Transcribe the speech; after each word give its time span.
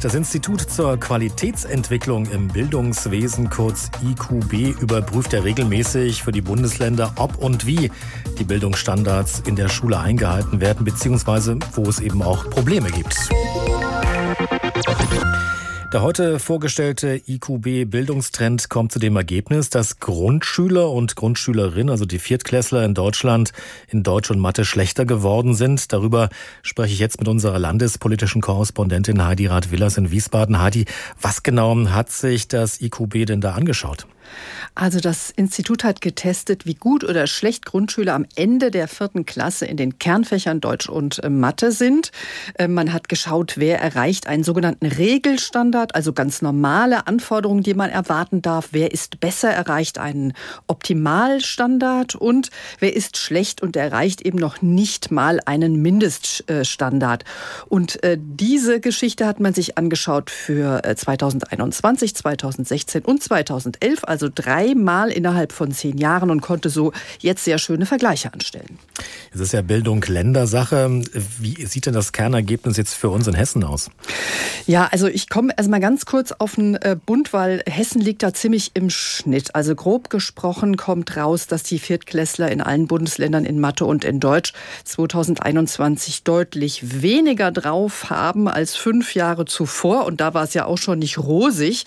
Das 0.00 0.14
Institut 0.14 0.60
zur 0.60 0.96
Qualitätsentwicklung 0.96 2.26
im 2.30 2.46
Bildungswesen, 2.46 3.50
kurz 3.50 3.90
IQB, 4.00 4.80
überprüft 4.80 5.32
ja 5.32 5.40
regelmäßig 5.40 6.22
für 6.22 6.30
die 6.30 6.40
Bundesländer, 6.40 7.14
ob 7.16 7.36
und 7.38 7.66
wie 7.66 7.90
die 8.38 8.44
Bildungsstandards 8.44 9.42
in 9.44 9.56
der 9.56 9.68
Schule 9.68 9.98
eingehalten 9.98 10.60
werden, 10.60 10.84
beziehungsweise 10.84 11.58
wo 11.72 11.82
es 11.82 11.98
eben 11.98 12.22
auch 12.22 12.48
Probleme 12.48 12.92
gibt. 12.92 13.28
Der 15.90 16.02
heute 16.02 16.38
vorgestellte 16.38 17.18
IQB-Bildungstrend 17.26 18.68
kommt 18.68 18.92
zu 18.92 18.98
dem 18.98 19.16
Ergebnis, 19.16 19.70
dass 19.70 19.98
Grundschüler 20.00 20.90
und 20.90 21.16
Grundschülerinnen, 21.16 21.88
also 21.88 22.04
die 22.04 22.18
Viertklässler 22.18 22.84
in 22.84 22.92
Deutschland, 22.92 23.52
in 23.88 24.02
Deutsch 24.02 24.30
und 24.30 24.38
Mathe 24.38 24.66
schlechter 24.66 25.06
geworden 25.06 25.54
sind. 25.54 25.90
Darüber 25.90 26.28
spreche 26.62 26.92
ich 26.92 26.98
jetzt 26.98 27.18
mit 27.20 27.26
unserer 27.26 27.58
landespolitischen 27.58 28.42
Korrespondentin 28.42 29.24
Heidi 29.24 29.46
Rath-Willers 29.46 29.96
in 29.96 30.10
Wiesbaden. 30.10 30.60
Heidi, 30.60 30.84
was 31.22 31.42
genau 31.42 31.74
hat 31.88 32.10
sich 32.10 32.48
das 32.48 32.82
IQB 32.82 33.24
denn 33.24 33.40
da 33.40 33.52
angeschaut? 33.52 34.06
Also 34.74 35.00
das 35.00 35.30
Institut 35.30 35.84
hat 35.84 36.00
getestet, 36.00 36.66
wie 36.66 36.74
gut 36.74 37.04
oder 37.04 37.26
schlecht 37.26 37.66
Grundschüler 37.66 38.14
am 38.14 38.26
Ende 38.36 38.70
der 38.70 38.88
vierten 38.88 39.26
Klasse 39.26 39.66
in 39.66 39.76
den 39.76 39.98
Kernfächern 39.98 40.60
Deutsch 40.60 40.88
und 40.88 41.22
äh, 41.22 41.30
Mathe 41.30 41.72
sind. 41.72 42.10
Äh, 42.54 42.68
man 42.68 42.92
hat 42.92 43.08
geschaut, 43.08 43.54
wer 43.56 43.80
erreicht 43.80 44.26
einen 44.26 44.44
sogenannten 44.44 44.86
Regelstandard, 44.86 45.94
also 45.94 46.12
ganz 46.12 46.42
normale 46.42 47.06
Anforderungen, 47.06 47.62
die 47.62 47.74
man 47.74 47.90
erwarten 47.90 48.42
darf. 48.42 48.68
Wer 48.72 48.92
ist 48.92 49.20
besser, 49.20 49.50
erreicht 49.50 49.98
einen 49.98 50.32
Optimalstandard 50.66 52.14
und 52.14 52.50
wer 52.78 52.94
ist 52.94 53.16
schlecht 53.16 53.62
und 53.62 53.76
erreicht 53.76 54.22
eben 54.22 54.38
noch 54.38 54.62
nicht 54.62 55.10
mal 55.10 55.40
einen 55.44 55.80
Mindeststandard. 55.80 57.24
Und 57.68 58.02
äh, 58.02 58.18
diese 58.20 58.80
Geschichte 58.80 59.26
hat 59.26 59.40
man 59.40 59.54
sich 59.54 59.78
angeschaut 59.78 60.30
für 60.30 60.82
2021, 60.82 62.14
2016 62.14 63.04
und 63.04 63.22
2011, 63.22 64.04
also 64.04 64.17
drei 64.26 64.58
dreimal 64.58 65.10
innerhalb 65.10 65.52
von 65.52 65.72
zehn 65.72 65.98
Jahren 65.98 66.30
und 66.30 66.40
konnte 66.40 66.70
so 66.70 66.92
jetzt 67.20 67.44
sehr 67.44 67.58
schöne 67.58 67.86
Vergleiche 67.86 68.32
anstellen. 68.32 68.78
Es 69.32 69.40
ist 69.40 69.52
ja 69.52 69.62
Bildung 69.62 70.02
Ländersache. 70.02 71.02
Wie 71.38 71.66
sieht 71.66 71.86
denn 71.86 71.94
das 71.94 72.12
Kernergebnis 72.12 72.76
jetzt 72.76 72.94
für 72.94 73.10
uns 73.10 73.26
in 73.26 73.34
Hessen 73.34 73.62
aus? 73.64 73.90
Ja, 74.66 74.88
also 74.90 75.06
ich 75.06 75.28
komme 75.28 75.52
erstmal 75.56 75.80
ganz 75.80 76.06
kurz 76.06 76.32
auf 76.32 76.54
den 76.54 76.76
äh, 76.76 76.96
Bund, 77.04 77.32
weil 77.32 77.62
Hessen 77.66 78.00
liegt 78.00 78.22
da 78.22 78.32
ziemlich 78.32 78.72
im 78.74 78.90
Schnitt. 78.90 79.54
Also 79.54 79.74
grob 79.74 80.10
gesprochen 80.10 80.76
kommt 80.76 81.16
raus, 81.16 81.46
dass 81.46 81.62
die 81.62 81.78
Viertklässler 81.78 82.50
in 82.50 82.60
allen 82.60 82.86
Bundesländern 82.86 83.44
in 83.44 83.60
Mathe 83.60 83.84
und 83.84 84.04
in 84.04 84.20
Deutsch 84.20 84.52
2021 84.84 86.24
deutlich 86.24 87.02
weniger 87.02 87.50
drauf 87.50 88.10
haben 88.10 88.48
als 88.48 88.76
fünf 88.76 89.14
Jahre 89.14 89.44
zuvor. 89.44 90.06
Und 90.06 90.20
da 90.20 90.34
war 90.34 90.44
es 90.44 90.54
ja 90.54 90.64
auch 90.64 90.78
schon 90.78 90.98
nicht 90.98 91.18
rosig. 91.18 91.84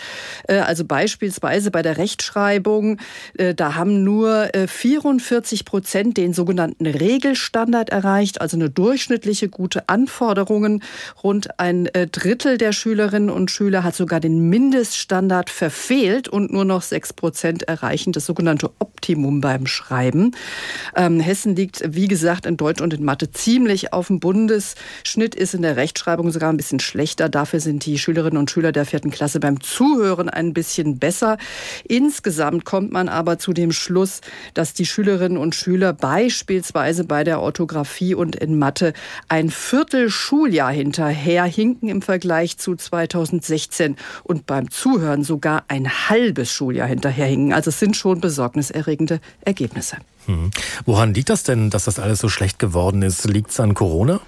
Äh, 0.47 0.59
also 0.59 0.85
beispielsweise 0.85 1.71
bei 1.71 1.81
der 1.81 1.97
Rechtschreibung. 1.97 2.97
Äh, 3.37 3.53
da 3.53 3.75
haben 3.75 4.03
nur 4.03 4.49
44 4.67 5.61
äh, 5.61 5.63
Prozent 5.63 6.17
den 6.17 6.33
sogenannten 6.33 6.85
Regelstandard 7.31 7.89
erreicht, 7.89 8.41
also 8.41 8.57
eine 8.57 8.69
durchschnittliche 8.69 9.47
gute 9.47 9.87
Anforderungen. 9.87 10.83
Rund 11.23 11.59
ein 11.59 11.85
äh, 11.87 12.07
Drittel 12.07 12.57
der 12.57 12.73
Schülerinnen 12.73 13.29
und 13.29 13.49
Schüler 13.49 13.83
hat 13.83 13.95
sogar 13.95 14.19
den 14.19 14.49
Mindeststandard 14.49 15.49
verfehlt 15.49 16.27
und 16.27 16.51
nur 16.51 16.65
noch 16.65 16.81
6 16.81 17.13
Prozent 17.13 17.63
erreichen 17.63 18.11
das 18.11 18.25
sogenannte 18.25 18.69
Optimum 18.79 19.39
beim 19.39 19.65
Schreiben. 19.65 20.35
Ähm, 20.93 21.21
Hessen 21.21 21.55
liegt, 21.55 21.81
wie 21.95 22.09
gesagt, 22.09 22.45
in 22.45 22.57
Deutsch 22.57 22.81
und 22.81 22.93
in 22.93 23.05
Mathe 23.05 23.31
ziemlich 23.31 23.93
auf 23.93 24.07
dem 24.07 24.19
Bundesschnitt, 24.19 25.33
ist 25.33 25.53
in 25.53 25.61
der 25.61 25.77
Rechtschreibung 25.77 26.31
sogar 26.31 26.51
ein 26.51 26.57
bisschen 26.57 26.81
schlechter. 26.81 27.29
Dafür 27.29 27.61
sind 27.61 27.85
die 27.85 27.97
Schülerinnen 27.97 28.37
und 28.37 28.51
Schüler 28.51 28.73
der 28.73 28.85
vierten 28.85 29.09
Klasse 29.09 29.39
beim 29.39 29.61
Zuhören 29.61 30.27
ein 30.29 30.53
bisschen 30.53 30.99
besser. 30.99 31.37
Insgesamt 31.85 32.65
kommt 32.65 32.91
man 32.91 33.07
aber 33.07 33.39
zu 33.39 33.53
dem 33.53 33.71
Schluss, 33.71 34.19
dass 34.53 34.73
die 34.73 34.85
Schülerinnen 34.85 35.37
und 35.37 35.55
Schüler 35.55 35.93
beispielsweise 35.93 37.05
bei 37.05 37.20
der 37.23 37.41
Orthographie 37.41 38.15
und 38.15 38.35
in 38.35 38.57
Mathe 38.57 38.93
ein 39.27 39.49
Viertel 39.49 40.09
Schuljahr 40.09 40.71
hinterher 40.71 41.43
hinken 41.45 41.89
im 41.89 42.01
Vergleich 42.01 42.57
zu 42.57 42.75
2016 42.75 43.95
und 44.23 44.45
beim 44.45 44.69
Zuhören 44.69 45.23
sogar 45.23 45.63
ein 45.67 46.09
halbes 46.09 46.51
Schuljahr 46.51 46.87
hinterherhinken. 46.87 47.53
Also 47.53 47.69
es 47.69 47.79
sind 47.79 47.95
schon 47.95 48.21
besorgniserregende 48.21 49.19
Ergebnisse. 49.41 49.97
Hm. 50.25 50.51
Woran 50.85 51.13
liegt 51.13 51.29
das 51.29 51.43
denn, 51.43 51.69
dass 51.69 51.85
das 51.85 51.99
alles 51.99 52.19
so 52.19 52.29
schlecht 52.29 52.59
geworden 52.59 53.01
ist? 53.01 53.25
Liegt 53.25 53.51
es 53.51 53.59
an 53.59 53.73
Corona? 53.73 54.21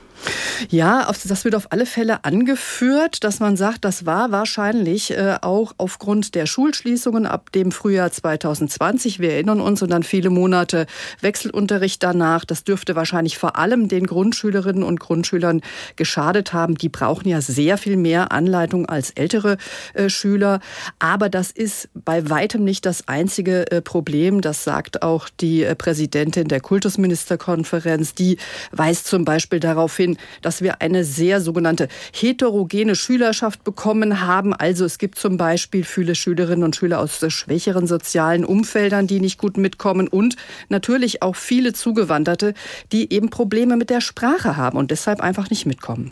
Ja, 0.69 1.09
das 1.25 1.45
wird 1.45 1.55
auf 1.55 1.71
alle 1.71 1.85
Fälle 1.85 2.23
angeführt, 2.23 3.23
dass 3.23 3.39
man 3.39 3.57
sagt, 3.57 3.85
das 3.85 4.05
war 4.05 4.31
wahrscheinlich 4.31 5.11
äh, 5.11 5.37
auch 5.41 5.73
aufgrund 5.77 6.35
der 6.35 6.45
Schulschließungen 6.45 7.25
ab 7.25 7.51
dem 7.51 7.71
Frühjahr 7.71 8.11
2020. 8.11 9.19
Wir 9.19 9.33
erinnern 9.33 9.59
uns 9.59 9.81
und 9.81 9.91
dann 9.91 10.03
viele 10.03 10.29
Monate 10.29 10.85
Wechselunterricht 11.21 12.01
danach. 12.03 12.45
Das 12.45 12.63
dürfte 12.63 12.95
wahrscheinlich 12.95 13.37
vor 13.37 13.57
allem 13.57 13.87
den 13.87 14.07
Grundschülerinnen 14.07 14.83
und 14.83 14.99
Grundschülern 14.99 15.61
geschadet 15.95 16.53
haben. 16.53 16.75
Die 16.75 16.89
brauchen 16.89 17.27
ja 17.27 17.41
sehr 17.41 17.77
viel 17.77 17.97
mehr 17.97 18.31
Anleitung 18.31 18.85
als 18.87 19.11
ältere 19.11 19.57
äh, 19.93 20.09
Schüler. 20.09 20.59
Aber 20.99 21.29
das 21.29 21.51
ist 21.51 21.89
bei 21.93 22.29
weitem 22.29 22.63
nicht 22.63 22.85
das 22.85 23.07
einzige 23.07 23.69
äh, 23.71 23.81
Problem. 23.81 24.41
Das 24.41 24.63
sagt 24.63 25.01
auch 25.01 25.29
die 25.29 25.65
Präsidentin 25.77 26.47
der 26.47 26.61
Kultusministerkonferenz. 26.61 28.13
Die 28.13 28.37
weist 28.71 29.07
zum 29.07 29.25
Beispiel 29.25 29.59
darauf 29.59 29.95
hin, 29.95 30.12
dass 30.41 30.61
wir 30.61 30.81
eine 30.81 31.03
sehr 31.03 31.41
sogenannte 31.41 31.87
heterogene 32.13 32.95
Schülerschaft 32.95 33.63
bekommen 33.63 34.25
haben. 34.25 34.53
Also 34.53 34.85
es 34.85 34.97
gibt 34.97 35.17
zum 35.17 35.37
Beispiel 35.37 35.83
viele 35.83 36.15
Schülerinnen 36.15 36.63
und 36.63 36.75
Schüler 36.75 36.99
aus 36.99 37.19
schwächeren 37.29 37.87
sozialen 37.87 38.45
Umfeldern, 38.45 39.07
die 39.07 39.19
nicht 39.19 39.37
gut 39.37 39.57
mitkommen 39.57 40.07
und 40.07 40.35
natürlich 40.69 41.21
auch 41.21 41.35
viele 41.35 41.73
Zugewanderte, 41.73 42.53
die 42.91 43.13
eben 43.13 43.29
Probleme 43.29 43.77
mit 43.77 43.89
der 43.89 44.01
Sprache 44.01 44.57
haben 44.57 44.77
und 44.77 44.91
deshalb 44.91 45.21
einfach 45.21 45.49
nicht 45.49 45.65
mitkommen. 45.65 46.11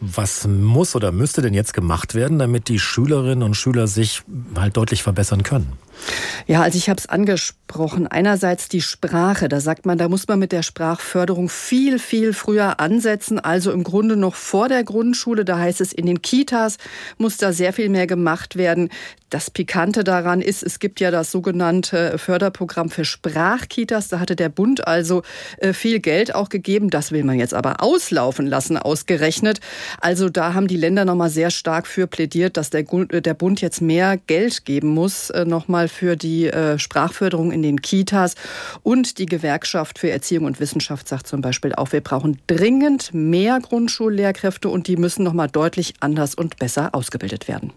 Was 0.00 0.46
muss 0.46 0.96
oder 0.96 1.12
müsste 1.12 1.42
denn 1.42 1.52
jetzt 1.52 1.74
gemacht 1.74 2.14
werden, 2.14 2.38
damit 2.38 2.68
die 2.68 2.78
Schülerinnen 2.78 3.42
und 3.42 3.54
Schüler 3.54 3.86
sich 3.86 4.22
halt 4.56 4.76
deutlich 4.76 5.02
verbessern 5.02 5.42
können? 5.42 5.74
Ja, 6.46 6.62
also 6.62 6.78
ich 6.78 6.88
habe 6.88 6.98
es 6.98 7.06
angesprochen. 7.06 8.06
Einerseits 8.06 8.68
die 8.68 8.80
Sprache. 8.80 9.48
Da 9.48 9.60
sagt 9.60 9.86
man, 9.86 9.98
da 9.98 10.08
muss 10.08 10.26
man 10.26 10.38
mit 10.38 10.52
der 10.52 10.62
Sprachförderung 10.62 11.48
viel, 11.48 11.98
viel 11.98 12.32
früher 12.32 12.80
ansetzen. 12.80 13.38
Also 13.38 13.72
im 13.72 13.84
Grunde 13.84 14.16
noch 14.16 14.34
vor 14.34 14.68
der 14.68 14.84
Grundschule. 14.84 15.44
Da 15.44 15.58
heißt 15.58 15.80
es, 15.80 15.92
in 15.92 16.06
den 16.06 16.22
Kitas 16.22 16.78
muss 17.18 17.36
da 17.36 17.52
sehr 17.52 17.72
viel 17.72 17.88
mehr 17.88 18.06
gemacht 18.06 18.56
werden. 18.56 18.88
Das 19.28 19.48
Pikante 19.48 20.02
daran 20.02 20.40
ist, 20.40 20.64
es 20.64 20.80
gibt 20.80 20.98
ja 20.98 21.12
das 21.12 21.30
sogenannte 21.30 22.18
Förderprogramm 22.18 22.90
für 22.90 23.04
Sprachkitas. 23.04 24.08
Da 24.08 24.18
hatte 24.18 24.34
der 24.34 24.48
Bund 24.48 24.88
also 24.88 25.22
äh, 25.58 25.72
viel 25.72 26.00
Geld 26.00 26.34
auch 26.34 26.48
gegeben. 26.48 26.90
Das 26.90 27.12
will 27.12 27.22
man 27.22 27.38
jetzt 27.38 27.54
aber 27.54 27.80
auslaufen 27.80 28.46
lassen, 28.46 28.76
ausgerechnet. 28.76 29.60
Also 30.00 30.28
da 30.28 30.54
haben 30.54 30.66
die 30.66 30.76
Länder 30.76 31.04
nochmal 31.04 31.30
sehr 31.30 31.50
stark 31.50 31.86
für 31.86 32.06
plädiert, 32.06 32.56
dass 32.56 32.70
der, 32.70 32.82
Bund 32.82 33.60
jetzt 33.60 33.80
mehr 33.80 34.16
Geld 34.16 34.64
geben 34.64 34.88
muss, 34.88 35.30
äh, 35.30 35.44
nochmal 35.44 35.88
für 35.88 36.16
die 36.16 36.46
äh, 36.46 36.78
Sprachförderung 36.78 37.52
in 37.52 37.62
den 37.62 37.82
Kitas. 37.82 38.34
Und 38.82 39.18
die 39.18 39.26
Gewerkschaft 39.26 39.98
für 39.98 40.10
Erziehung 40.10 40.44
und 40.44 40.60
Wissenschaft 40.60 41.08
sagt 41.08 41.26
zum 41.26 41.40
Beispiel 41.40 41.74
auch, 41.74 41.92
wir 41.92 42.00
brauchen 42.00 42.38
dringend 42.46 43.12
mehr 43.12 43.58
Grundschullehrkräfte 43.60 44.68
und 44.68 44.86
die 44.86 44.96
müssen 44.96 45.24
noch 45.24 45.32
mal 45.32 45.48
deutlich 45.48 45.94
anders 46.00 46.34
und 46.34 46.58
besser 46.58 46.94
ausgebildet 46.94 47.48
werden. 47.48 47.72